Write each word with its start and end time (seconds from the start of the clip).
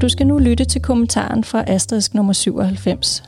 Du 0.00 0.08
skal 0.08 0.26
nu 0.26 0.38
lytte 0.38 0.64
til 0.64 0.82
kommentaren 0.82 1.44
fra 1.44 1.64
Asterisk 1.66 2.14
nummer 2.14 2.32
97 2.32 3.22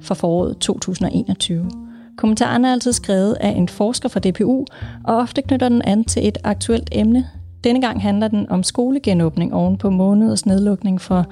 fra 0.00 0.14
foråret 0.14 0.58
2021. 0.58 1.70
Kommentaren 2.16 2.64
er 2.64 2.72
altid 2.72 2.92
skrevet 2.92 3.36
af 3.40 3.48
en 3.48 3.68
forsker 3.68 4.08
fra 4.08 4.20
DPU, 4.20 4.64
og 5.04 5.16
ofte 5.16 5.42
knytter 5.42 5.68
den 5.68 5.82
an 5.82 6.04
til 6.04 6.28
et 6.28 6.38
aktuelt 6.44 6.88
emne. 6.92 7.26
Denne 7.64 7.80
gang 7.80 8.02
handler 8.02 8.28
den 8.28 8.50
om 8.50 8.62
skolegenåbning 8.62 9.54
oven 9.54 9.78
på 9.78 9.90
måneders 9.90 10.46
nedlukning 10.46 11.00
for 11.00 11.26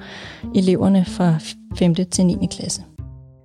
eleverne 0.55 1.05
fra 1.05 1.35
5. 1.75 1.95
til 1.95 2.25
9. 2.25 2.47
klasse. 2.51 2.83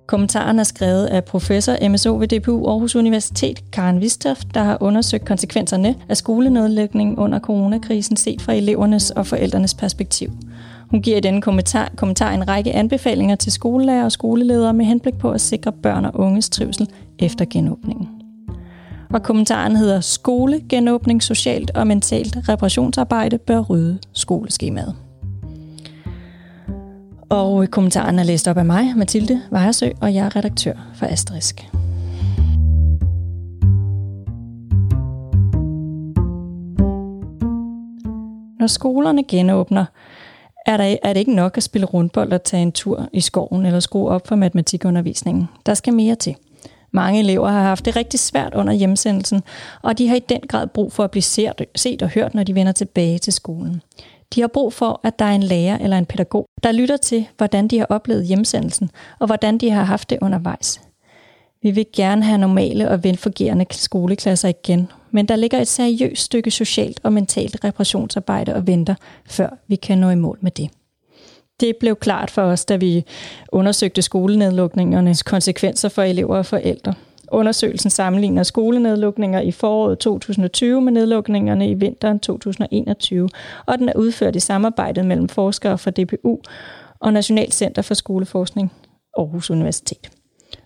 Kommentaren 0.07 0.59
er 0.59 0.63
skrevet 0.63 1.05
af 1.05 1.23
professor 1.23 1.89
MSO 1.89 2.15
ved 2.15 2.27
DPU 2.27 2.67
Aarhus 2.67 2.95
Universitet, 2.95 3.71
Karen 3.71 4.01
Vistoft, 4.01 4.47
der 4.53 4.63
har 4.63 4.77
undersøgt 4.81 5.25
konsekvenserne 5.25 5.95
af 6.09 6.17
skolenedlægning 6.17 7.19
under 7.19 7.39
coronakrisen 7.39 8.17
set 8.17 8.41
fra 8.41 8.53
elevernes 8.53 9.11
og 9.11 9.27
forældrenes 9.27 9.73
perspektiv. 9.73 10.31
Hun 10.91 11.01
giver 11.01 11.17
i 11.17 11.19
denne 11.19 11.41
kommentar, 11.41 11.91
kommentar 11.95 12.31
en 12.31 12.47
række 12.47 12.73
anbefalinger 12.73 13.35
til 13.35 13.51
skolelærer 13.51 14.03
og 14.03 14.11
skoleledere 14.11 14.73
med 14.73 14.85
henblik 14.85 15.17
på 15.17 15.31
at 15.31 15.41
sikre 15.41 15.71
børn 15.71 16.05
og 16.05 16.11
unges 16.15 16.49
trivsel 16.49 16.89
efter 17.19 17.45
genåbningen. 17.49 18.09
Og 19.09 19.23
kommentaren 19.23 19.75
hedder 19.75 20.01
Skole, 20.01 20.61
genåbning, 20.69 21.23
socialt 21.23 21.71
og 21.71 21.87
mentalt 21.87 22.37
reparationsarbejde 22.49 23.37
bør 23.37 23.59
rydde 23.59 23.99
skoleskemaet. 24.13 24.95
Og 27.29 27.67
kommentaren 27.71 28.19
er 28.19 28.23
læst 28.23 28.47
op 28.47 28.57
af 28.57 28.65
mig, 28.65 28.93
Mathilde 28.95 29.41
Vejersø, 29.51 29.89
og 30.01 30.13
jeg 30.13 30.25
er 30.25 30.35
redaktør 30.35 30.73
for 30.95 31.05
Asterisk. 31.05 31.69
Når 38.59 38.67
skolerne 38.67 39.23
genåbner, 39.23 39.85
er, 40.67 40.77
der, 40.77 40.97
er 41.03 41.13
det 41.13 41.19
ikke 41.19 41.35
nok 41.35 41.57
at 41.57 41.63
spille 41.63 41.87
rundbold 41.87 42.33
og 42.33 42.43
tage 42.43 42.63
en 42.63 42.71
tur 42.71 43.09
i 43.13 43.21
skoven 43.21 43.65
eller 43.65 43.79
skrue 43.79 44.09
op 44.09 44.27
for 44.27 44.35
matematikundervisningen. 44.35 45.49
Der 45.65 45.73
skal 45.73 45.93
mere 45.93 46.15
til. 46.15 46.35
Mange 46.91 47.19
elever 47.19 47.49
har 47.49 47.61
haft 47.61 47.85
det 47.85 47.95
rigtig 47.95 48.19
svært 48.19 48.53
under 48.55 48.73
hjemsendelsen, 48.73 49.43
og 49.81 49.97
de 49.97 50.07
har 50.07 50.15
i 50.15 50.23
den 50.29 50.41
grad 50.49 50.67
brug 50.67 50.93
for 50.93 51.03
at 51.03 51.11
blive 51.11 51.23
set 51.75 52.01
og 52.01 52.09
hørt, 52.09 52.33
når 52.33 52.43
de 52.43 52.55
vender 52.55 52.71
tilbage 52.71 53.17
til 53.17 53.33
skolen. 53.33 53.81
De 54.35 54.41
har 54.41 54.47
brug 54.47 54.73
for, 54.73 54.99
at 55.03 55.19
der 55.19 55.25
er 55.25 55.35
en 55.35 55.43
lærer 55.43 55.77
eller 55.77 55.97
en 55.97 56.05
pædagog, 56.05 56.45
der 56.63 56.71
lytter 56.71 56.97
til, 56.97 57.27
hvordan 57.37 57.67
de 57.67 57.77
har 57.79 57.85
oplevet 57.89 58.25
hjemsendelsen, 58.25 58.89
og 59.19 59.25
hvordan 59.25 59.57
de 59.57 59.69
har 59.69 59.83
haft 59.83 60.09
det 60.09 60.17
undervejs. 60.21 60.81
Vi 61.61 61.71
vil 61.71 61.85
gerne 61.95 62.23
have 62.23 62.37
normale 62.37 62.89
og 62.89 63.03
velfungerende 63.03 63.65
skoleklasser 63.71 64.49
igen, 64.49 64.91
men 65.11 65.25
der 65.25 65.35
ligger 65.35 65.59
et 65.59 65.67
seriøst 65.67 66.23
stykke 66.23 66.51
socialt 66.51 66.99
og 67.03 67.13
mentalt 67.13 67.63
reparationsarbejde 67.63 68.55
og 68.55 68.67
venter, 68.67 68.95
før 69.25 69.49
vi 69.67 69.75
kan 69.75 69.97
nå 69.97 70.09
i 70.09 70.15
mål 70.15 70.37
med 70.41 70.51
det. 70.51 70.69
Det 71.59 71.75
blev 71.79 71.95
klart 71.95 72.31
for 72.31 72.41
os, 72.41 72.65
da 72.65 72.75
vi 72.75 73.05
undersøgte 73.51 74.01
skolenedlukningernes 74.01 75.23
konsekvenser 75.23 75.89
for 75.89 76.01
elever 76.01 76.37
og 76.37 76.45
forældre. 76.45 76.93
Undersøgelsen 77.31 77.89
sammenligner 77.89 78.43
skolenedlukninger 78.43 79.41
i 79.41 79.51
foråret 79.51 79.99
2020 79.99 80.81
med 80.81 80.91
nedlukningerne 80.91 81.69
i 81.69 81.73
vinteren 81.73 82.19
2021, 82.19 83.29
og 83.65 83.77
den 83.77 83.89
er 83.89 83.93
udført 83.95 84.35
i 84.35 84.39
samarbejdet 84.39 85.05
mellem 85.05 85.29
forskere 85.29 85.77
fra 85.77 85.91
DPU 85.91 86.37
og 86.99 87.13
National 87.13 87.51
Center 87.51 87.81
for 87.81 87.93
Skoleforskning 87.93 88.71
Aarhus 89.17 89.49
Universitet. 89.49 90.16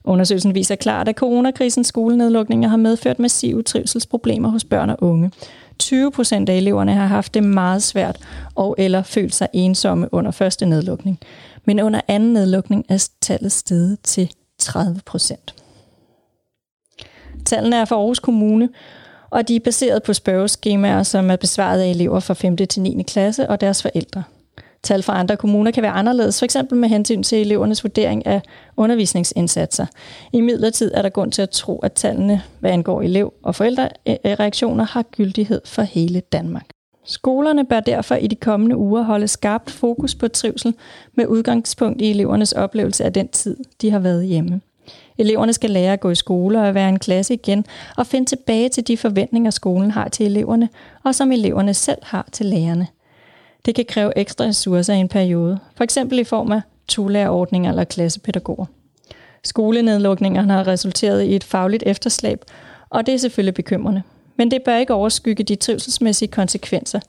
Undersøgelsen 0.04 0.56
viser 0.56 0.76
klart, 0.76 1.08
at 1.08 1.16
coronakrisens 1.16 1.88
skolenedlukninger 1.88 2.70
har 2.70 2.78
medført 2.78 3.20
massive 3.20 3.64
trivselsproblemer 3.64 4.50
hos 4.50 4.64
børn 4.64 4.90
og 4.90 4.98
unge. 5.02 5.32
20 5.80 6.12
procent 6.12 6.50
af 6.50 6.56
eleverne 6.56 6.94
har 6.94 7.06
haft 7.06 7.34
det 7.34 7.44
meget 7.44 7.84
svært 7.84 8.18
og 8.56 8.76
eller 8.78 9.04
følt 9.04 9.36
sig 9.36 9.48
ensomme 9.54 10.14
under 10.14 10.32
første 10.32 10.66
nedlukning. 10.66 11.20
Men 11.66 11.80
under 11.80 12.02
anden 12.08 12.34
nedlukning 12.34 12.86
er 12.90 13.08
tallet 13.22 13.52
steget 13.52 14.00
til 14.04 14.32
30 14.60 15.02
procent. 15.06 15.56
Tallene 17.46 17.76
er 17.76 17.86
fra 17.86 17.96
Aarhus 17.96 18.20
Kommune, 18.20 18.70
og 19.30 19.48
de 19.48 19.56
er 19.56 19.60
baseret 19.60 20.04
på 20.04 20.14
spørgeskemaer, 20.14 21.04
som 21.04 21.32
er 21.32 21.36
besvaret 21.36 21.82
af 21.82 21.90
elever 21.90 22.20
fra 22.20 22.34
5. 22.34 22.58
til 22.58 22.82
9. 22.82 23.04
klasse 23.04 23.50
og 23.50 23.62
deres 23.62 23.82
forældre. 23.82 24.24
Tal 24.84 25.04
fra 25.04 25.20
andre 25.20 25.38
kommuner 25.38 25.72
kan 25.72 25.84
være 25.84 25.92
anderledes, 25.92 26.40
f.eks. 26.40 26.58
med 26.72 26.90
hensyn 26.90 27.24
til 27.24 27.42
elevernes 27.42 27.84
vurdering 27.84 28.26
af 28.26 28.42
undervisningsindsatser. 28.78 29.86
I 30.34 30.42
midlertid 30.42 30.92
er 30.94 31.02
der 31.02 31.10
grund 31.10 31.32
til 31.32 31.42
at 31.42 31.50
tro, 31.50 31.80
at 31.80 31.94
tallene, 31.94 32.42
hvad 32.60 32.72
angår 32.72 33.02
elev- 33.02 33.34
og 33.44 33.56
forældrereaktioner, 33.56 34.86
har 34.86 35.02
gyldighed 35.02 35.62
for 35.66 35.82
hele 35.82 36.20
Danmark. 36.20 36.66
Skolerne 37.04 37.66
bør 37.66 37.80
derfor 37.80 38.16
i 38.16 38.28
de 38.28 38.36
kommende 38.36 38.78
uger 38.78 39.02
holde 39.04 39.28
skarpt 39.28 39.72
fokus 39.72 40.16
på 40.16 40.28
trivsel 40.28 40.74
med 41.16 41.28
udgangspunkt 41.28 42.02
i 42.02 42.10
elevernes 42.10 42.52
oplevelse 42.52 43.04
af 43.04 43.14
den 43.14 43.28
tid, 43.28 43.58
de 43.82 43.92
har 43.92 44.00
været 44.00 44.26
hjemme. 44.26 44.62
Eleverne 45.18 45.54
skal 45.54 45.70
lære 45.70 45.94
at 45.94 46.00
gå 46.00 46.10
i 46.10 46.16
skole 46.16 46.62
og 46.62 46.76
være 46.76 46.90
en 46.90 47.00
klasse 47.00 47.34
igen, 47.34 47.66
og 47.98 48.08
finde 48.08 48.26
tilbage 48.26 48.70
til 48.70 48.88
de 48.88 48.98
forventninger, 48.98 49.52
skolen 49.52 49.92
har 49.92 50.08
til 50.08 50.26
eleverne, 50.26 50.70
og 51.04 51.16
som 51.16 51.32
eleverne 51.32 51.74
selv 51.74 52.00
har 52.04 52.30
til 52.32 52.46
lærerne. 52.46 52.88
Det 53.66 53.76
kan 53.76 53.86
kræve 53.86 54.18
ekstra 54.18 54.46
ressourcer 54.46 54.94
i 54.94 54.98
en 54.98 55.08
periode, 55.08 55.60
for 55.76 55.84
eksempel 55.84 56.20
i 56.20 56.24
form 56.24 56.52
af 56.52 56.62
tolærerordninger 56.88 57.70
eller 57.70 57.84
klassepædagoger. 57.84 58.66
Skolenedlukningerne 59.44 60.54
har 60.54 60.68
resulteret 60.68 61.24
i 61.24 61.36
et 61.36 61.44
fagligt 61.44 61.84
efterslæb, 61.86 62.42
og 62.90 63.06
det 63.06 63.14
er 63.14 63.18
selvfølgelig 63.18 63.54
bekymrende. 63.54 64.02
Men 64.38 64.52
det 64.52 64.64
bør 64.66 64.78
ikke 64.78 64.94
overskygge 64.94 65.44
de 65.44 65.56
trivselsmæssige 65.56 66.32
konsekvenser, 66.32 67.00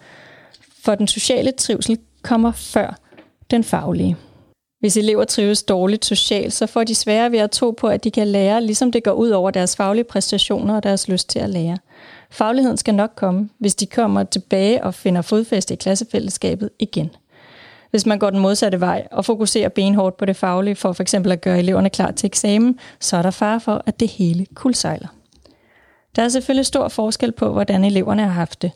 for 0.84 0.94
den 0.94 1.08
sociale 1.08 1.52
trivsel 1.52 1.98
kommer 2.22 2.52
før 2.52 2.98
den 3.50 3.64
faglige. 3.64 4.16
Hvis 4.80 4.96
elever 4.96 5.24
trives 5.24 5.62
dårligt 5.62 6.04
socialt, 6.04 6.52
så 6.52 6.66
får 6.66 6.84
de 6.84 6.94
sværere 6.94 7.32
ved 7.32 7.38
at 7.38 7.50
tro 7.50 7.70
på, 7.70 7.86
at 7.86 8.04
de 8.04 8.10
kan 8.10 8.28
lære, 8.28 8.62
ligesom 8.62 8.92
det 8.92 9.04
går 9.04 9.12
ud 9.12 9.30
over 9.30 9.50
deres 9.50 9.76
faglige 9.76 10.04
præstationer 10.04 10.76
og 10.76 10.82
deres 10.82 11.08
lyst 11.08 11.28
til 11.28 11.38
at 11.38 11.50
lære. 11.50 11.78
Fagligheden 12.30 12.76
skal 12.76 12.94
nok 12.94 13.10
komme, 13.16 13.48
hvis 13.58 13.74
de 13.74 13.86
kommer 13.86 14.22
tilbage 14.22 14.84
og 14.84 14.94
finder 14.94 15.22
fodfæste 15.22 15.74
i 15.74 15.76
klassefællesskabet 15.76 16.70
igen. 16.78 17.10
Hvis 17.90 18.06
man 18.06 18.18
går 18.18 18.30
den 18.30 18.38
modsatte 18.38 18.80
vej 18.80 19.06
og 19.10 19.24
fokuserer 19.24 19.68
benhårdt 19.68 20.16
på 20.16 20.24
det 20.24 20.36
faglige 20.36 20.74
for 20.74 20.92
f.eks. 20.92 21.14
at 21.14 21.40
gøre 21.40 21.58
eleverne 21.58 21.90
klar 21.90 22.10
til 22.10 22.26
eksamen, 22.26 22.78
så 23.00 23.16
er 23.16 23.22
der 23.22 23.30
far 23.30 23.58
for, 23.58 23.82
at 23.86 24.00
det 24.00 24.08
hele 24.08 24.46
kulsejler. 24.54 25.08
Der 26.16 26.22
er 26.22 26.28
selvfølgelig 26.28 26.66
stor 26.66 26.88
forskel 26.88 27.32
på, 27.32 27.52
hvordan 27.52 27.84
eleverne 27.84 28.22
har 28.22 28.30
haft 28.30 28.62
det. 28.62 28.70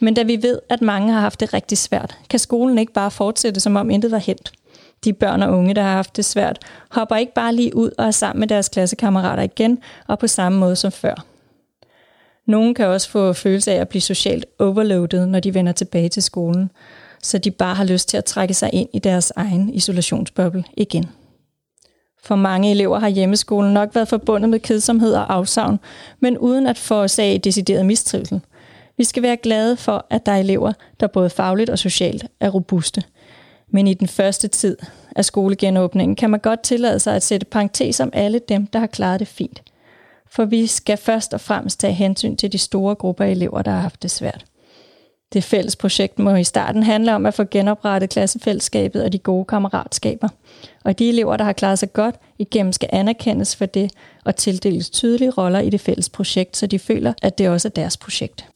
Men 0.00 0.14
da 0.14 0.22
vi 0.22 0.42
ved, 0.42 0.58
at 0.68 0.82
mange 0.82 1.12
har 1.12 1.20
haft 1.20 1.40
det 1.40 1.54
rigtig 1.54 1.78
svært, 1.78 2.18
kan 2.30 2.38
skolen 2.38 2.78
ikke 2.78 2.92
bare 2.92 3.10
fortsætte, 3.10 3.60
som 3.60 3.76
om 3.76 3.90
intet 3.90 4.10
var 4.10 4.18
hent. 4.18 4.52
De 5.04 5.12
børn 5.12 5.42
og 5.42 5.58
unge, 5.58 5.74
der 5.74 5.82
har 5.82 5.92
haft 5.92 6.16
det 6.16 6.24
svært, 6.24 6.58
hopper 6.90 7.16
ikke 7.16 7.34
bare 7.34 7.54
lige 7.54 7.76
ud 7.76 7.90
og 7.98 8.06
er 8.06 8.10
sammen 8.10 8.40
med 8.40 8.48
deres 8.48 8.68
klassekammerater 8.68 9.42
igen 9.42 9.78
og 10.06 10.18
på 10.18 10.26
samme 10.26 10.58
måde 10.58 10.76
som 10.76 10.92
før. 10.92 11.24
Nogle 12.46 12.74
kan 12.74 12.86
også 12.86 13.10
få 13.10 13.32
følelse 13.32 13.72
af 13.72 13.80
at 13.80 13.88
blive 13.88 14.02
socialt 14.02 14.46
overloadet, 14.58 15.28
når 15.28 15.40
de 15.40 15.54
vender 15.54 15.72
tilbage 15.72 16.08
til 16.08 16.22
skolen, 16.22 16.70
så 17.22 17.38
de 17.38 17.50
bare 17.50 17.74
har 17.74 17.84
lyst 17.84 18.08
til 18.08 18.16
at 18.16 18.24
trække 18.24 18.54
sig 18.54 18.70
ind 18.72 18.88
i 18.92 18.98
deres 18.98 19.32
egen 19.36 19.74
isolationsboble 19.74 20.64
igen. 20.76 21.04
For 22.22 22.36
mange 22.36 22.70
elever 22.70 22.98
har 22.98 23.08
hjemmeskolen 23.08 23.74
nok 23.74 23.94
været 23.94 24.08
forbundet 24.08 24.50
med 24.50 24.60
kedsomhed 24.60 25.14
og 25.14 25.34
afsavn, 25.34 25.78
men 26.20 26.38
uden 26.38 26.66
at 26.66 26.78
forårsage 26.78 27.38
decideret 27.38 27.86
mistrivsel. 27.86 28.40
Vi 28.96 29.04
skal 29.04 29.22
være 29.22 29.36
glade 29.36 29.76
for, 29.76 30.06
at 30.10 30.26
der 30.26 30.32
er 30.32 30.36
elever, 30.36 30.72
der 31.00 31.06
både 31.06 31.30
fagligt 31.30 31.70
og 31.70 31.78
socialt 31.78 32.26
er 32.40 32.50
robuste. 32.50 33.02
Men 33.72 33.86
i 33.86 33.94
den 33.94 34.08
første 34.08 34.48
tid 34.48 34.76
af 35.16 35.24
skolegenåbningen 35.24 36.16
kan 36.16 36.30
man 36.30 36.40
godt 36.40 36.62
tillade 36.62 36.98
sig 36.98 37.16
at 37.16 37.22
sætte 37.22 37.46
parentes 37.46 38.00
om 38.00 38.10
alle 38.12 38.40
dem, 38.48 38.66
der 38.66 38.78
har 38.78 38.86
klaret 38.86 39.20
det 39.20 39.28
fint– 39.28 39.62
for 40.30 40.44
vi 40.44 40.66
skal 40.66 40.96
først 40.96 41.34
og 41.34 41.40
fremmest 41.40 41.80
tage 41.80 41.92
hensyn 41.92 42.36
til 42.36 42.52
de 42.52 42.58
store 42.58 42.94
grupper 42.94 43.24
af 43.24 43.30
elever, 43.30 43.62
der 43.62 43.70
har 43.70 43.80
haft 43.80 44.02
det 44.02 44.10
svært. 44.10 44.44
Det 45.32 45.44
fælles 45.44 45.76
projekt 45.76 46.18
må 46.18 46.34
i 46.34 46.44
starten 46.44 46.82
handle 46.82 47.14
om 47.14 47.26
at 47.26 47.34
få 47.34 47.44
genoprettet 47.44 48.10
klassefællesskabet 48.10 49.04
og 49.04 49.12
de 49.12 49.18
gode 49.18 49.44
kammeratskaber. 49.44 50.28
Og 50.84 50.98
de 50.98 51.08
elever, 51.08 51.36
der 51.36 51.44
har 51.44 51.52
klaret 51.52 51.78
sig 51.78 51.92
godt 51.92 52.14
igennem, 52.38 52.72
skal 52.72 52.88
anerkendes 52.92 53.56
for 53.56 53.66
det 53.66 53.90
og 54.24 54.36
tildeles 54.36 54.90
tydelige 54.90 55.30
roller 55.30 55.58
i 55.58 55.70
det 55.70 55.80
fælles 55.80 56.08
projekt, 56.08 56.56
så 56.56 56.66
de 56.66 56.78
føler, 56.78 57.12
at 57.22 57.38
det 57.38 57.48
også 57.48 57.68
er 57.68 57.70
deres 57.70 57.96
projekt. 57.96 58.46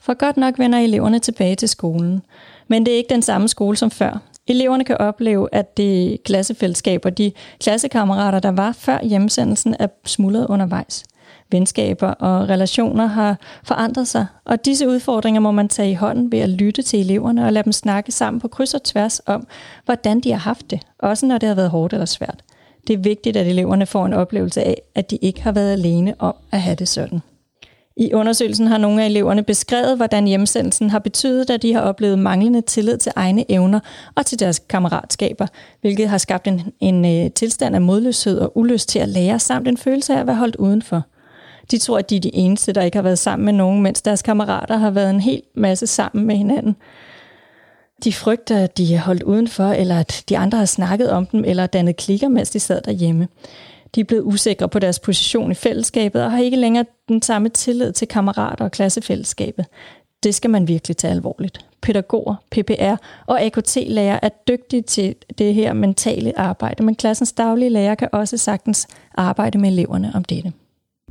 For 0.00 0.14
godt 0.14 0.36
nok 0.36 0.58
vender 0.58 0.78
eleverne 0.78 1.18
tilbage 1.18 1.56
til 1.56 1.68
skolen, 1.68 2.22
men 2.68 2.86
det 2.86 2.92
er 2.92 2.96
ikke 2.96 3.14
den 3.14 3.22
samme 3.22 3.48
skole 3.48 3.76
som 3.76 3.90
før. 3.90 4.31
Eleverne 4.48 4.84
kan 4.84 4.96
opleve, 4.98 5.48
at 5.52 5.76
det 5.76 6.22
klassefællesskab 6.24 7.04
og 7.04 7.18
de 7.18 7.32
klassekammerater, 7.60 8.40
der 8.40 8.50
var 8.50 8.72
før 8.72 8.98
hjemsendelsen, 9.02 9.76
er 9.78 9.86
smuldret 10.04 10.46
undervejs. 10.46 11.04
Venskaber 11.50 12.08
og 12.08 12.48
relationer 12.48 13.06
har 13.06 13.38
forandret 13.64 14.08
sig, 14.08 14.26
og 14.44 14.64
disse 14.64 14.88
udfordringer 14.88 15.40
må 15.40 15.50
man 15.50 15.68
tage 15.68 15.90
i 15.90 15.94
hånden 15.94 16.32
ved 16.32 16.38
at 16.38 16.48
lytte 16.48 16.82
til 16.82 17.00
eleverne 17.00 17.46
og 17.46 17.52
lade 17.52 17.64
dem 17.64 17.72
snakke 17.72 18.12
sammen 18.12 18.40
på 18.40 18.48
kryds 18.48 18.74
og 18.74 18.82
tværs 18.82 19.20
om, 19.26 19.46
hvordan 19.84 20.20
de 20.20 20.30
har 20.30 20.38
haft 20.38 20.70
det, 20.70 20.80
også 20.98 21.26
når 21.26 21.38
det 21.38 21.48
har 21.48 21.56
været 21.56 21.70
hårdt 21.70 21.92
eller 21.92 22.06
svært. 22.06 22.42
Det 22.86 22.94
er 22.94 22.98
vigtigt, 22.98 23.36
at 23.36 23.46
eleverne 23.46 23.86
får 23.86 24.06
en 24.06 24.12
oplevelse 24.12 24.62
af, 24.62 24.82
at 24.94 25.10
de 25.10 25.16
ikke 25.16 25.42
har 25.42 25.52
været 25.52 25.72
alene 25.72 26.14
om 26.18 26.34
at 26.52 26.60
have 26.60 26.76
det 26.76 26.88
sådan. 26.88 27.22
I 27.96 28.12
undersøgelsen 28.12 28.66
har 28.66 28.78
nogle 28.78 29.02
af 29.02 29.06
eleverne 29.06 29.42
beskrevet, 29.42 29.96
hvordan 29.96 30.26
hjemsendelsen 30.26 30.90
har 30.90 30.98
betydet, 30.98 31.50
at 31.50 31.62
de 31.62 31.74
har 31.74 31.80
oplevet 31.80 32.18
manglende 32.18 32.60
tillid 32.60 32.98
til 32.98 33.12
egne 33.16 33.50
evner 33.52 33.80
og 34.14 34.26
til 34.26 34.40
deres 34.40 34.58
kammeratskaber, 34.58 35.46
hvilket 35.80 36.08
har 36.08 36.18
skabt 36.18 36.46
en, 36.46 36.72
en 36.80 37.04
øh, 37.04 37.30
tilstand 37.30 37.74
af 37.74 37.82
modløshed 37.82 38.38
og 38.38 38.56
ulyst 38.56 38.88
til 38.88 38.98
at 38.98 39.08
lære, 39.08 39.38
samt 39.38 39.68
en 39.68 39.76
følelse 39.76 40.14
af 40.14 40.20
at 40.20 40.26
være 40.26 40.36
holdt 40.36 40.56
udenfor. 40.56 41.02
De 41.70 41.78
tror, 41.78 41.98
at 41.98 42.10
de 42.10 42.16
er 42.16 42.20
de 42.20 42.34
eneste, 42.34 42.72
der 42.72 42.82
ikke 42.82 42.96
har 42.96 43.02
været 43.02 43.18
sammen 43.18 43.44
med 43.44 43.52
nogen, 43.52 43.82
mens 43.82 44.02
deres 44.02 44.22
kammerater 44.22 44.76
har 44.76 44.90
været 44.90 45.10
en 45.10 45.20
hel 45.20 45.42
masse 45.54 45.86
sammen 45.86 46.26
med 46.26 46.36
hinanden. 46.36 46.76
De 48.04 48.12
frygter, 48.12 48.64
at 48.64 48.78
de 48.78 48.94
er 48.94 49.00
holdt 49.00 49.22
udenfor, 49.22 49.64
eller 49.64 50.00
at 50.00 50.24
de 50.28 50.38
andre 50.38 50.58
har 50.58 50.64
snakket 50.64 51.10
om 51.10 51.26
dem, 51.26 51.44
eller 51.46 51.66
dannet 51.66 51.96
klikker, 51.96 52.28
mens 52.28 52.50
de 52.50 52.60
sad 52.60 52.80
derhjemme. 52.80 53.28
De 53.94 54.00
er 54.00 54.04
blevet 54.04 54.22
usikre 54.22 54.68
på 54.68 54.78
deres 54.78 54.98
position 54.98 55.50
i 55.50 55.54
fællesskabet 55.54 56.24
og 56.24 56.30
har 56.30 56.38
ikke 56.38 56.56
længere 56.56 56.84
den 57.08 57.22
samme 57.22 57.48
tillid 57.48 57.92
til 57.92 58.08
kammerater 58.08 58.64
og 58.64 58.70
klassefællesskabet. 58.70 59.66
Det 60.22 60.34
skal 60.34 60.50
man 60.50 60.68
virkelig 60.68 60.96
tage 60.96 61.10
alvorligt. 61.10 61.66
Pædagoger, 61.82 62.34
PPR 62.50 62.96
og 63.26 63.42
AKT-lærer 63.42 64.18
er 64.22 64.28
dygtige 64.48 64.82
til 64.82 65.14
det 65.38 65.54
her 65.54 65.72
mentale 65.72 66.38
arbejde, 66.38 66.82
men 66.82 66.94
klassens 66.94 67.32
daglige 67.32 67.70
lærer 67.70 67.94
kan 67.94 68.08
også 68.12 68.36
sagtens 68.36 68.86
arbejde 69.14 69.58
med 69.58 69.68
eleverne 69.70 70.12
om 70.14 70.24
dette. 70.24 70.52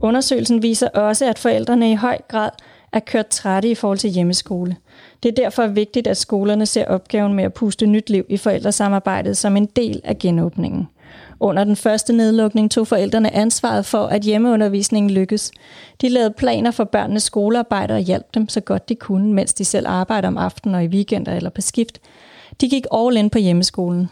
Undersøgelsen 0.01 0.61
viser 0.61 0.87
også, 0.89 1.25
at 1.25 1.39
forældrene 1.39 1.91
i 1.91 1.95
høj 1.95 2.17
grad 2.27 2.49
er 2.93 2.99
kørt 2.99 3.27
trætte 3.27 3.69
i 3.69 3.75
forhold 3.75 3.97
til 3.97 4.09
hjemmeskole. 4.09 4.75
Det 5.23 5.29
er 5.29 5.43
derfor 5.43 5.67
vigtigt, 5.67 6.07
at 6.07 6.17
skolerne 6.17 6.65
ser 6.65 6.85
opgaven 6.85 7.33
med 7.33 7.43
at 7.43 7.53
puste 7.53 7.85
nyt 7.85 8.09
liv 8.09 8.25
i 8.29 8.37
forældresamarbejdet 8.37 9.37
som 9.37 9.57
en 9.57 9.65
del 9.65 10.01
af 10.03 10.17
genåbningen. 10.17 10.87
Under 11.43 11.63
den 11.63 11.75
første 11.75 12.13
nedlukning 12.13 12.71
tog 12.71 12.87
forældrene 12.87 13.33
ansvaret 13.33 13.85
for, 13.85 14.05
at 14.05 14.21
hjemmeundervisningen 14.21 15.11
lykkes. 15.11 15.51
De 16.01 16.09
lavede 16.09 16.33
planer 16.37 16.71
for 16.71 16.83
børnenes 16.83 17.23
skolearbejde 17.23 17.93
og 17.93 17.99
hjalp 17.99 18.33
dem 18.33 18.49
så 18.49 18.59
godt 18.59 18.89
de 18.89 18.95
kunne, 18.95 19.33
mens 19.33 19.53
de 19.53 19.65
selv 19.65 19.87
arbejdede 19.87 20.27
om 20.27 20.37
aftenen 20.37 20.75
og 20.75 20.83
i 20.83 20.87
weekender 20.87 21.35
eller 21.35 21.49
på 21.49 21.61
skift. 21.61 22.01
De 22.61 22.69
gik 22.69 22.85
all 22.93 23.17
in 23.17 23.29
på 23.29 23.37
hjemmeskolen. 23.37 24.09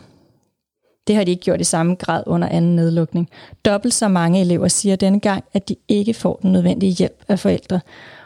Det 1.07 1.15
har 1.15 1.23
de 1.23 1.31
ikke 1.31 1.43
gjort 1.43 1.61
i 1.61 1.63
samme 1.63 1.95
grad 1.95 2.23
under 2.25 2.47
anden 2.47 2.75
nedlukning. 2.75 3.29
Dobbelt 3.65 3.93
så 3.93 4.07
mange 4.07 4.41
elever 4.41 4.67
siger 4.67 4.95
denne 4.95 5.19
gang, 5.19 5.43
at 5.53 5.69
de 5.69 5.75
ikke 5.87 6.13
får 6.13 6.39
den 6.41 6.51
nødvendige 6.51 6.91
hjælp 6.91 7.23
af 7.27 7.39
forældre. 7.39 7.79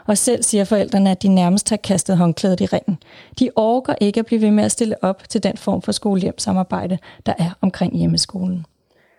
Og 0.06 0.18
selv 0.18 0.42
siger 0.42 0.64
forældrene, 0.64 1.10
at 1.10 1.22
de 1.22 1.28
nærmest 1.28 1.70
har 1.70 1.76
kastet 1.76 2.16
håndklædet 2.16 2.60
i 2.60 2.66
ringen. 2.66 2.98
De 3.38 3.50
orker 3.56 3.94
ikke 4.00 4.20
at 4.20 4.26
blive 4.26 4.40
ved 4.40 4.50
med 4.50 4.64
at 4.64 4.72
stille 4.72 5.04
op 5.04 5.28
til 5.28 5.42
den 5.42 5.56
form 5.56 5.82
for 5.82 5.92
skolehjemsamarbejde, 5.92 6.98
der 7.26 7.32
er 7.38 7.50
omkring 7.60 7.96
hjemmeskolen. 7.96 8.66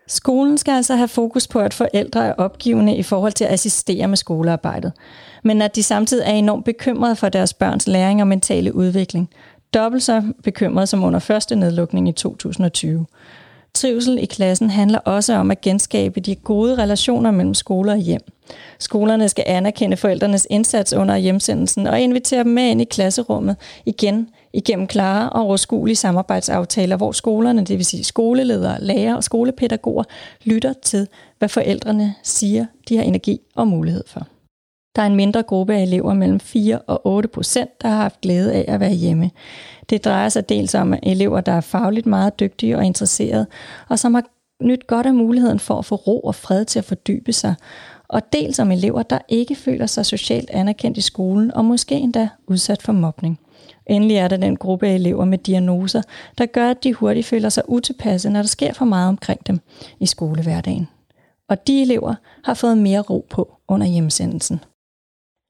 Skolen 0.07 0.57
skal 0.57 0.71
altså 0.71 0.95
have 0.95 1.07
fokus 1.07 1.47
på, 1.47 1.59
at 1.59 1.73
forældre 1.73 2.25
er 2.25 2.33
opgivende 2.33 2.95
i 2.95 3.03
forhold 3.03 3.33
til 3.33 3.45
at 3.45 3.51
assistere 3.51 4.07
med 4.07 4.17
skolearbejdet, 4.17 4.91
men 5.43 5.61
at 5.61 5.75
de 5.75 5.83
samtidig 5.83 6.25
er 6.25 6.31
enormt 6.31 6.65
bekymrede 6.65 7.15
for 7.15 7.29
deres 7.29 7.53
børns 7.53 7.87
læring 7.87 8.21
og 8.21 8.27
mentale 8.27 8.75
udvikling. 8.75 9.29
Dobbelt 9.73 10.03
så 10.03 10.23
bekymrede 10.43 10.87
som 10.87 11.03
under 11.03 11.19
første 11.19 11.55
nedlukning 11.55 12.09
i 12.09 12.11
2020. 12.11 13.05
Trivsel 13.73 14.17
i 14.23 14.25
klassen 14.25 14.69
handler 14.69 14.99
også 14.99 15.33
om 15.33 15.51
at 15.51 15.61
genskabe 15.61 16.19
de 16.19 16.35
gode 16.35 16.77
relationer 16.77 17.31
mellem 17.31 17.53
skole 17.53 17.91
og 17.91 17.97
hjem. 17.97 18.21
Skolerne 18.79 19.29
skal 19.29 19.43
anerkende 19.47 19.97
forældrenes 19.97 20.47
indsats 20.49 20.93
under 20.93 21.17
hjemsendelsen 21.17 21.87
og 21.87 21.99
invitere 21.99 22.43
dem 22.43 22.51
med 22.51 22.63
ind 22.63 22.81
i 22.81 22.85
klasserummet 22.85 23.55
igen 23.85 24.29
igennem 24.53 24.87
klare 24.87 25.29
og 25.29 25.41
overskuelige 25.41 25.95
samarbejdsaftaler, 25.95 26.97
hvor 26.97 27.11
skolerne, 27.11 27.65
det 27.65 27.77
vil 27.77 27.85
sige 27.85 28.03
skoleledere, 28.03 28.81
lærere 28.81 29.15
og 29.15 29.23
skolepædagoger, 29.23 30.03
lytter 30.43 30.73
til, 30.73 31.07
hvad 31.39 31.49
forældrene 31.49 32.15
siger, 32.23 32.65
de 32.89 32.97
har 32.97 33.03
energi 33.03 33.39
og 33.55 33.67
mulighed 33.67 34.03
for. 34.07 34.27
Der 34.95 35.01
er 35.01 35.05
en 35.05 35.15
mindre 35.15 35.43
gruppe 35.43 35.75
af 35.75 35.81
elever 35.81 36.13
mellem 36.13 36.39
4 36.39 36.79
og 36.79 37.07
8 37.07 37.29
procent, 37.29 37.81
der 37.81 37.87
har 37.87 38.01
haft 38.01 38.21
glæde 38.21 38.53
af 38.53 38.65
at 38.67 38.79
være 38.79 38.93
hjemme. 38.93 39.31
Det 39.89 40.05
drejer 40.05 40.29
sig 40.29 40.49
dels 40.49 40.75
om 40.75 40.93
elever, 41.03 41.41
der 41.41 41.51
er 41.51 41.61
fagligt 41.61 42.05
meget 42.05 42.39
dygtige 42.39 42.77
og 42.77 42.85
interesserede, 42.85 43.45
og 43.89 43.99
som 43.99 44.13
har 44.13 44.23
nyt 44.61 44.87
godt 44.87 45.05
af 45.05 45.13
muligheden 45.13 45.59
for 45.59 45.77
at 45.77 45.85
få 45.85 45.95
ro 45.95 46.19
og 46.19 46.35
fred 46.35 46.65
til 46.65 46.79
at 46.79 46.85
fordybe 46.85 47.33
sig, 47.33 47.55
og 48.15 48.33
dels 48.33 48.59
om 48.59 48.71
elever, 48.71 49.03
der 49.03 49.19
ikke 49.29 49.55
føler 49.55 49.85
sig 49.85 50.05
socialt 50.05 50.49
anerkendt 50.49 50.97
i 50.97 51.01
skolen 51.01 51.53
og 51.53 51.65
måske 51.65 51.95
endda 51.95 52.29
udsat 52.47 52.81
for 52.81 52.91
mobning. 52.91 53.39
Endelig 53.87 54.17
er 54.17 54.27
der 54.27 54.37
den 54.37 54.55
gruppe 54.55 54.87
af 54.87 54.93
elever 54.95 55.25
med 55.25 55.37
diagnoser, 55.37 56.01
der 56.37 56.45
gør, 56.45 56.69
at 56.69 56.83
de 56.83 56.93
hurtigt 56.93 57.27
føler 57.27 57.49
sig 57.49 57.63
utilpasse, 57.67 58.29
når 58.29 58.41
der 58.41 58.47
sker 58.47 58.73
for 58.73 58.85
meget 58.85 59.09
omkring 59.09 59.47
dem 59.47 59.59
i 59.99 60.05
skolehverdagen. 60.05 60.87
Og 61.49 61.67
de 61.67 61.81
elever 61.81 62.15
har 62.43 62.53
fået 62.53 62.77
mere 62.77 63.01
ro 63.01 63.25
på 63.29 63.53
under 63.67 63.87
hjemsendelsen. 63.87 64.59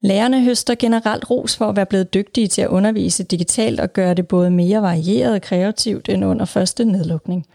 Lærerne 0.02 0.44
høster 0.44 0.74
generelt 0.74 1.30
ros 1.30 1.56
for 1.56 1.64
at 1.64 1.76
være 1.76 1.86
blevet 1.86 2.14
dygtige 2.14 2.48
til 2.48 2.62
at 2.62 2.68
undervise 2.68 3.24
digitalt 3.24 3.80
og 3.80 3.92
gøre 3.92 4.14
det 4.14 4.28
både 4.28 4.50
mere 4.50 4.82
varieret 4.82 5.34
og 5.34 5.42
kreativt 5.42 6.08
end 6.08 6.24
under 6.24 6.44
første 6.44 6.84
nedlukning. 6.84 7.46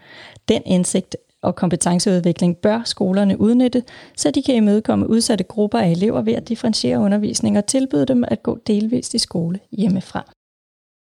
Den 0.48 0.62
indsigt 0.66 1.16
og 1.42 1.56
kompetenceudvikling 1.56 2.56
bør 2.56 2.82
skolerne 2.84 3.40
udnytte, 3.40 3.82
så 4.16 4.30
de 4.30 4.42
kan 4.42 4.54
imødekomme 4.54 5.08
udsatte 5.08 5.44
grupper 5.44 5.78
af 5.78 5.90
elever 5.90 6.22
ved 6.22 6.32
at 6.32 6.48
differentiere 6.48 6.98
undervisning 6.98 7.58
og 7.58 7.66
tilbyde 7.66 8.06
dem 8.06 8.24
at 8.28 8.42
gå 8.42 8.58
delvist 8.66 9.14
i 9.14 9.18
skole 9.18 9.60
hjemmefra. 9.72 10.32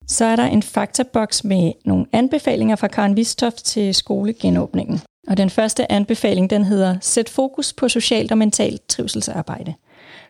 Så 0.08 0.26
er 0.26 0.36
der 0.36 0.46
en 0.46 0.64
faktaboks 0.64 1.44
med 1.44 1.72
nogle 1.86 2.06
anbefalinger 2.12 2.76
fra 2.76 2.88
Karen 2.88 3.16
Vistoft 3.16 3.66
til 3.66 3.96
skolegenåbningen. 3.96 5.00
Og 5.28 5.38
den 5.38 5.50
første 5.50 5.92
anbefaling, 5.92 6.50
den 6.50 6.64
hedder 6.64 6.98
Sæt 7.02 7.30
fokus 7.30 7.74
på 7.74 7.90
socialt 7.90 8.32
og 8.32 8.38
mentalt 8.38 8.88
trivselsarbejde. 8.88 9.74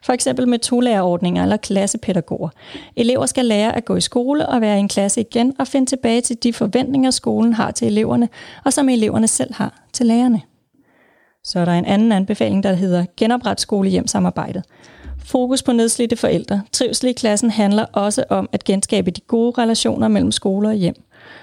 For 0.05 0.13
eksempel 0.13 0.47
med 0.47 0.59
tolærerordninger 0.59 1.43
eller 1.43 1.57
klassepædagoger. 1.57 2.49
Elever 2.95 3.25
skal 3.25 3.45
lære 3.45 3.75
at 3.75 3.85
gå 3.85 3.95
i 3.95 4.01
skole 4.01 4.49
og 4.49 4.61
være 4.61 4.77
i 4.77 4.79
en 4.79 4.87
klasse 4.87 5.21
igen 5.21 5.53
og 5.59 5.67
finde 5.67 5.89
tilbage 5.89 6.21
til 6.21 6.43
de 6.43 6.53
forventninger, 6.53 7.11
skolen 7.11 7.53
har 7.53 7.71
til 7.71 7.87
eleverne, 7.87 8.29
og 8.65 8.73
som 8.73 8.89
eleverne 8.89 9.27
selv 9.27 9.53
har 9.53 9.81
til 9.93 10.05
lærerne. 10.05 10.41
Så 11.43 11.59
er 11.59 11.65
der 11.65 11.71
en 11.71 11.85
anden 11.85 12.11
anbefaling, 12.11 12.63
der 12.63 12.73
hedder 12.73 13.05
Genopret 13.17 13.61
skolehjemsamarbejdet. 13.61 14.63
Fokus 15.25 15.63
på 15.63 15.71
nedslidte 15.71 16.15
forældre. 16.15 16.61
Trivsel 16.71 17.09
i 17.09 17.13
klassen 17.13 17.51
handler 17.51 17.85
også 17.93 18.23
om 18.29 18.49
at 18.51 18.63
genskabe 18.63 19.11
de 19.11 19.21
gode 19.21 19.61
relationer 19.61 20.07
mellem 20.07 20.31
skole 20.31 20.67
og 20.67 20.75
hjem. 20.75 20.95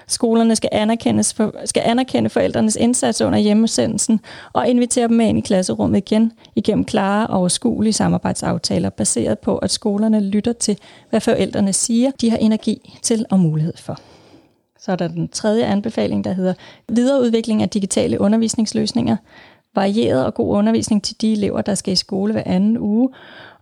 Skolerne 0.07 0.55
skal, 0.55 0.69
anerkendes 0.71 1.33
for, 1.33 1.55
skal 1.65 1.83
anerkende 1.85 2.29
forældrenes 2.29 2.75
indsats 2.75 3.21
under 3.21 3.39
hjemmesendelsen 3.39 4.19
og 4.53 4.67
invitere 4.67 5.07
dem 5.07 5.17
med 5.17 5.27
ind 5.27 5.37
i 5.37 5.41
klasserummet 5.41 5.97
igen 5.97 6.31
igennem 6.55 6.85
klare 6.85 7.27
og 7.27 7.39
overskuelige 7.39 7.93
samarbejdsaftaler, 7.93 8.89
baseret 8.89 9.39
på, 9.39 9.57
at 9.57 9.71
skolerne 9.71 10.19
lytter 10.19 10.53
til, 10.53 10.77
hvad 11.09 11.19
forældrene 11.19 11.73
siger, 11.73 12.11
de 12.21 12.29
har 12.29 12.37
energi 12.37 12.99
til 13.01 13.25
og 13.29 13.39
mulighed 13.39 13.77
for. 13.77 13.99
Så 14.79 14.91
er 14.91 14.95
der 14.95 15.07
den 15.07 15.27
tredje 15.27 15.63
anbefaling, 15.63 16.23
der 16.23 16.33
hedder 16.33 16.53
videreudvikling 16.89 17.61
af 17.61 17.69
digitale 17.69 18.21
undervisningsløsninger, 18.21 19.17
varieret 19.75 20.25
og 20.25 20.33
god 20.33 20.57
undervisning 20.57 21.03
til 21.03 21.21
de 21.21 21.33
elever, 21.33 21.61
der 21.61 21.75
skal 21.75 21.93
i 21.93 21.95
skole 21.95 22.33
hver 22.33 22.43
anden 22.45 22.77
uge, 22.77 23.09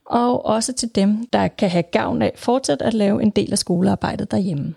og 0.06 0.46
også 0.46 0.74
til 0.74 0.96
dem, 0.96 1.28
der 1.34 1.48
kan 1.48 1.70
have 1.70 1.84
gavn 1.84 2.22
af 2.22 2.32
fortsat 2.36 2.82
at 2.82 2.94
lave 2.94 3.24
en 3.24 3.30
del 3.30 3.52
af 3.52 3.58
skolearbejdet 3.58 4.32
derhjemme. 4.32 4.74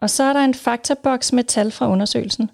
Og 0.00 0.10
så 0.10 0.22
er 0.22 0.32
der 0.32 0.40
en 0.40 0.54
faktaboks 0.54 1.32
med 1.32 1.44
tal 1.44 1.70
fra 1.70 1.90
undersøgelsen. 1.90 2.50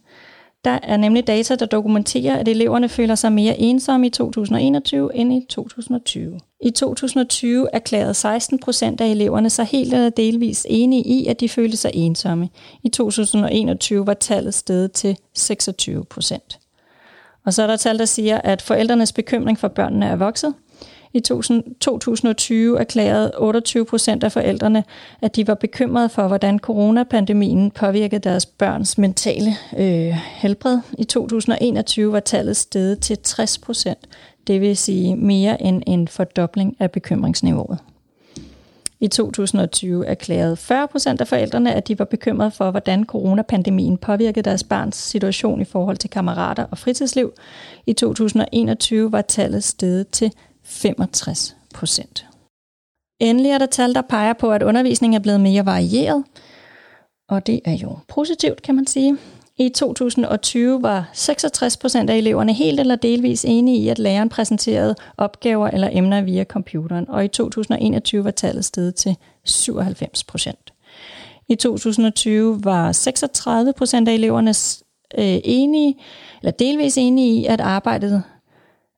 Der 0.64 0.78
er 0.82 0.96
nemlig 0.96 1.26
data, 1.26 1.54
der 1.54 1.66
dokumenterer, 1.66 2.36
at 2.36 2.48
eleverne 2.48 2.88
føler 2.88 3.14
sig 3.14 3.32
mere 3.32 3.58
ensomme 3.58 4.06
i 4.06 4.10
2021 4.10 5.14
end 5.14 5.32
i 5.32 5.46
2020. 5.48 6.40
I 6.62 6.70
2020 6.70 7.68
erklærede 7.72 8.14
16 8.14 8.58
procent 8.58 9.00
af 9.00 9.06
eleverne 9.06 9.50
sig 9.50 9.64
helt 9.64 9.94
eller 9.94 10.10
delvis 10.10 10.66
enige 10.70 11.04
i, 11.04 11.26
at 11.26 11.40
de 11.40 11.48
følte 11.48 11.76
sig 11.76 11.90
ensomme. 11.94 12.48
I 12.82 12.88
2021 12.88 14.06
var 14.06 14.14
tallet 14.14 14.54
steget 14.54 14.92
til 14.92 15.18
26 15.34 16.04
procent. 16.04 16.58
Og 17.44 17.54
så 17.54 17.62
er 17.62 17.66
der 17.66 17.76
tal, 17.76 17.98
der 17.98 18.04
siger, 18.04 18.38
at 18.38 18.62
forældrenes 18.62 19.12
bekymring 19.12 19.58
for 19.58 19.68
børnene 19.68 20.06
er 20.06 20.16
vokset, 20.16 20.54
i 21.16 21.20
2020 21.20 22.80
erklærede 22.80 23.32
28 23.38 23.84
procent 23.84 24.24
af 24.24 24.32
forældrene, 24.32 24.84
at 25.22 25.36
de 25.36 25.46
var 25.46 25.54
bekymrede 25.54 26.08
for, 26.08 26.28
hvordan 26.28 26.58
coronapandemien 26.58 27.70
påvirkede 27.70 28.20
deres 28.20 28.46
børns 28.46 28.98
mentale 28.98 29.50
øh, 29.78 30.14
helbred. 30.36 30.78
I 30.98 31.04
2021 31.04 32.12
var 32.12 32.20
tallet 32.20 32.56
steget 32.56 33.00
til 33.00 33.18
60 33.18 33.58
procent, 33.58 33.98
det 34.46 34.60
vil 34.60 34.76
sige 34.76 35.16
mere 35.16 35.62
end 35.62 35.82
en 35.86 36.08
fordobling 36.08 36.76
af 36.78 36.90
bekymringsniveauet. 36.90 37.78
I 39.00 39.08
2020 39.08 40.06
erklærede 40.06 40.56
40 40.56 40.88
procent 40.88 41.20
af 41.20 41.28
forældrene, 41.28 41.74
at 41.74 41.88
de 41.88 41.98
var 41.98 42.04
bekymrede 42.04 42.50
for, 42.50 42.70
hvordan 42.70 43.04
coronapandemien 43.04 43.98
påvirkede 43.98 44.42
deres 44.42 44.64
barns 44.64 44.96
situation 44.96 45.60
i 45.60 45.64
forhold 45.64 45.96
til 45.96 46.10
kammerater 46.10 46.64
og 46.70 46.78
fritidsliv. 46.78 47.32
I 47.86 47.92
2021 47.92 49.12
var 49.12 49.22
tallet 49.22 49.64
steget 49.64 50.08
til 50.08 50.32
65 50.66 51.56
procent. 51.74 52.26
Endelig 53.20 53.50
er 53.50 53.58
der 53.58 53.66
tal, 53.66 53.94
der 53.94 54.02
peger 54.02 54.32
på, 54.32 54.52
at 54.52 54.62
undervisningen 54.62 55.14
er 55.14 55.22
blevet 55.22 55.40
mere 55.40 55.66
varieret, 55.66 56.24
og 57.28 57.46
det 57.46 57.60
er 57.64 57.72
jo 57.76 57.98
positivt, 58.08 58.62
kan 58.62 58.74
man 58.74 58.86
sige. 58.86 59.18
I 59.58 59.68
2020 59.68 60.82
var 60.82 61.10
66 61.12 61.76
procent 61.76 62.10
af 62.10 62.16
eleverne 62.16 62.52
helt 62.52 62.80
eller 62.80 62.96
delvis 62.96 63.44
enige 63.44 63.78
i, 63.78 63.88
at 63.88 63.98
læreren 63.98 64.28
præsenterede 64.28 64.94
opgaver 65.16 65.68
eller 65.68 65.88
emner 65.92 66.22
via 66.22 66.44
computeren, 66.44 67.08
og 67.08 67.24
i 67.24 67.28
2021 67.28 68.24
var 68.24 68.30
tallet 68.30 68.64
steget 68.64 68.94
til 68.94 69.16
97 69.44 70.24
procent. 70.24 70.72
I 71.48 71.54
2020 71.54 72.64
var 72.64 72.92
36 72.92 73.72
procent 73.72 74.08
af 74.08 74.12
eleverne 74.12 74.50
øh, 75.18 75.40
enige, 75.44 75.96
eller 76.42 76.52
delvis 76.52 76.98
enige 76.98 77.40
i, 77.40 77.44
at 77.44 77.60
arbejdet 77.60 78.22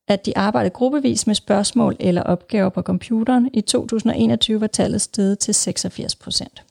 at 0.08 0.26
de 0.26 0.38
arbejdede 0.38 0.70
gruppevis 0.70 1.26
med 1.26 1.34
spørgsmål 1.34 1.96
eller 2.00 2.22
opgaver 2.22 2.68
på 2.68 2.82
computeren. 2.82 3.50
I 3.52 3.60
2021 3.60 4.60
var 4.60 4.66
tallet 4.66 5.00
steget 5.00 5.38
til 5.38 5.54
86 5.54 6.14
procent. 6.14 6.62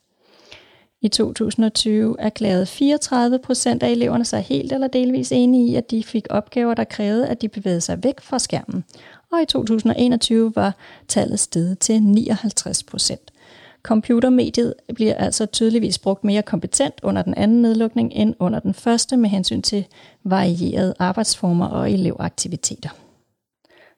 I 1.02 1.08
2020 1.08 2.16
erklærede 2.20 2.66
34 2.66 3.40
procent 3.40 3.84
af 3.84 3.90
eleverne 3.90 4.26
sig 4.26 4.42
helt 4.42 4.72
eller 4.72 4.88
delvis 4.88 5.32
enige 5.32 5.72
i, 5.72 5.76
at 5.76 5.92
de 5.92 6.04
fik 6.04 6.28
opgaver, 6.30 6.74
der 6.74 6.84
krævede, 6.84 7.28
at 7.28 7.42
de 7.42 7.50
bevægede 7.50 7.82
sig 7.82 8.04
væk 8.04 8.22
fra 8.22 8.40
skærmen. 8.40 8.84
Og 9.32 9.42
i 9.42 9.46
2021 9.46 10.52
var 10.56 10.76
tallet 11.08 11.40
steget 11.40 11.80
til 11.80 12.04
59 12.04 12.84
procent. 12.84 13.32
Computermediet 13.84 14.74
bliver 14.96 15.14
altså 15.14 15.46
tydeligvis 15.46 16.00
brugt 16.00 16.24
mere 16.24 16.42
kompetent 16.42 16.94
under 17.04 17.22
den 17.22 17.34
anden 17.34 17.62
nedlukning 17.62 18.12
end 18.16 18.36
under 18.40 18.60
den 18.60 18.74
første 18.74 19.18
med 19.18 19.30
hensyn 19.30 19.62
til 19.62 19.86
varierede 20.24 20.94
arbejdsformer 21.00 21.68
og 21.68 21.92
elevaktiviteter. 21.92 22.90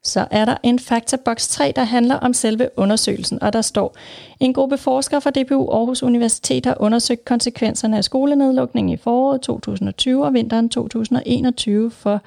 Så 0.03 0.27
er 0.31 0.45
der 0.45 0.57
en 0.63 0.79
faktaboks 0.79 1.47
3, 1.47 1.73
der 1.75 1.83
handler 1.83 2.15
om 2.15 2.33
selve 2.33 2.69
undersøgelsen, 2.77 3.43
og 3.43 3.53
der 3.53 3.61
står, 3.61 3.95
en 4.39 4.53
gruppe 4.53 4.77
forskere 4.77 5.21
fra 5.21 5.29
DPU 5.29 5.71
Aarhus 5.71 6.03
Universitet 6.03 6.65
har 6.65 6.77
undersøgt 6.79 7.25
konsekvenserne 7.25 7.97
af 7.97 8.03
skolenedlukningen 8.03 8.93
i 8.93 8.97
foråret 8.97 9.41
2020 9.41 10.25
og 10.25 10.33
vinteren 10.33 10.69
2021 10.69 11.91
for 11.91 12.21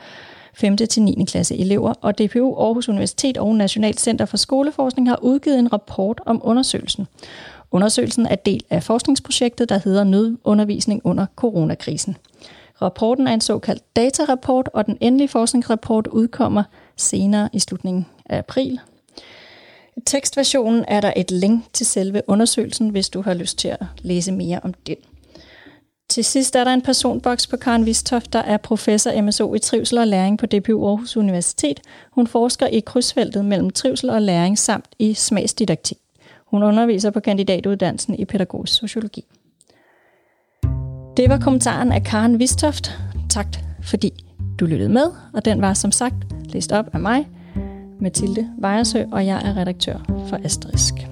5. 0.54 0.76
til 0.76 1.02
9. 1.02 1.24
klasse 1.28 1.58
elever, 1.58 1.94
og 2.00 2.18
DPU 2.18 2.54
Aarhus 2.54 2.88
Universitet 2.88 3.38
og 3.38 3.54
Nationalt 3.56 4.00
Center 4.00 4.24
for 4.24 4.36
Skoleforskning 4.36 5.08
har 5.08 5.18
udgivet 5.22 5.58
en 5.58 5.72
rapport 5.72 6.20
om 6.26 6.40
undersøgelsen. 6.44 7.06
Undersøgelsen 7.70 8.26
er 8.26 8.34
del 8.34 8.64
af 8.70 8.82
forskningsprojektet, 8.82 9.68
der 9.68 9.78
hedder 9.84 10.04
Nødundervisning 10.04 11.00
under 11.04 11.26
coronakrisen. 11.36 12.16
Rapporten 12.82 13.28
er 13.28 13.34
en 13.34 13.40
såkaldt 13.40 13.96
datarapport, 13.96 14.70
og 14.72 14.86
den 14.86 14.98
endelige 15.00 15.28
forskningsrapport 15.28 16.06
udkommer 16.06 16.62
senere 16.96 17.48
i 17.52 17.58
slutningen 17.58 18.06
af 18.26 18.38
april. 18.38 18.80
I 19.96 20.00
tekstversionen 20.06 20.84
er 20.88 21.00
der 21.00 21.12
et 21.16 21.30
link 21.30 21.64
til 21.72 21.86
selve 21.86 22.22
undersøgelsen, 22.26 22.88
hvis 22.88 23.08
du 23.08 23.22
har 23.22 23.34
lyst 23.34 23.58
til 23.58 23.68
at 23.68 23.82
læse 24.02 24.32
mere 24.32 24.60
om 24.62 24.74
den. 24.86 24.96
Til 26.08 26.24
sidst 26.24 26.56
er 26.56 26.64
der 26.64 26.74
en 26.74 26.82
personboks 26.82 27.46
på 27.46 27.56
Karen 27.56 27.86
Vistoft, 27.86 28.32
der 28.32 28.38
er 28.38 28.56
professor 28.56 29.22
MSO 29.22 29.54
i 29.54 29.58
trivsel 29.58 29.98
og 29.98 30.06
læring 30.06 30.38
på 30.38 30.46
DPU 30.46 30.86
Aarhus 30.86 31.16
Universitet. 31.16 31.80
Hun 32.10 32.26
forsker 32.26 32.66
i 32.66 32.80
krydsfeltet 32.80 33.44
mellem 33.44 33.70
trivsel 33.70 34.10
og 34.10 34.22
læring 34.22 34.58
samt 34.58 34.86
i 34.98 35.14
smagsdidaktik. 35.14 35.98
Hun 36.46 36.62
underviser 36.62 37.10
på 37.10 37.20
kandidatuddannelsen 37.20 38.14
i 38.14 38.24
pædagogisk 38.24 38.78
sociologi. 38.78 39.24
Det 41.16 41.28
var 41.28 41.38
kommentaren 41.38 41.92
af 41.92 42.02
Karen 42.02 42.38
Vistoft. 42.38 42.98
Tak 43.30 43.56
fordi 43.82 44.24
du 44.60 44.66
lyttede 44.66 44.92
med, 44.92 45.06
og 45.32 45.44
den 45.44 45.60
var 45.60 45.74
som 45.74 45.92
sagt 45.92 46.16
læst 46.44 46.72
op 46.72 46.86
af 46.92 47.00
mig, 47.00 47.28
Mathilde 48.00 48.48
Vejersø, 48.58 49.04
og 49.12 49.26
jeg 49.26 49.42
er 49.44 49.56
redaktør 49.56 50.26
for 50.28 50.38
Asterisk. 50.44 51.11